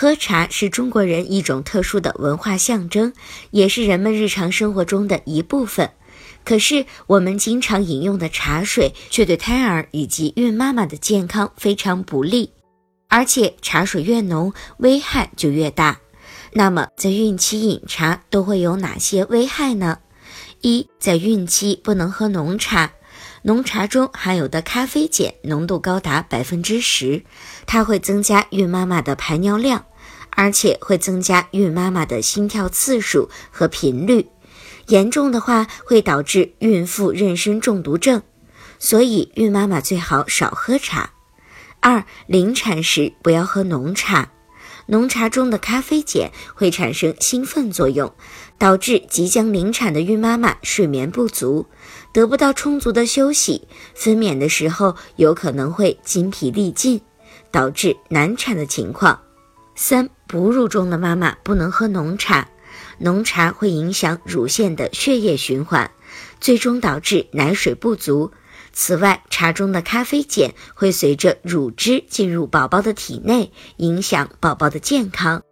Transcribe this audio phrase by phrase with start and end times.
[0.00, 3.12] 喝茶是中国人一种特殊的文化象征，
[3.50, 5.90] 也是人们日常生活中的一部分。
[6.44, 12.52] 可是，我们经常饮用的茶水却对胎儿以及孕妈妈的健康非常不利，
[13.08, 15.98] 而且茶水越浓，危害就越大。
[16.52, 19.98] 那么，在孕期饮茶都会有哪些危害呢？
[20.60, 22.92] 一，在孕期不能喝浓茶。
[23.42, 27.22] 浓茶中含有的咖啡碱浓度高达百分之十，
[27.66, 29.84] 它会增加孕妈妈的排尿量，
[30.30, 34.26] 而且会增加孕妈妈的心跳次数和频率，
[34.86, 38.22] 严重的话会导致孕妇妊娠中毒症，
[38.78, 41.10] 所以孕妈妈最好少喝茶。
[41.80, 44.30] 二，临产时不要喝浓茶。
[44.90, 48.10] 浓茶中的咖啡碱会产生兴奋作用，
[48.56, 51.66] 导致即将临产的孕妈妈睡眠不足，
[52.10, 57.02] 得不到充足的休息，分娩的时候有可能会精疲力尽，
[57.50, 59.20] 导致难产的情况。
[59.74, 62.48] 三、哺乳中的妈妈不能喝浓茶，
[62.98, 65.90] 浓茶会影响乳腺的血液循环，
[66.40, 68.32] 最终导致奶水不足。
[68.80, 75.42] 此外，茶中的咖啡碱会随着乳汁进入宝宝的体内，影响宝宝的健康。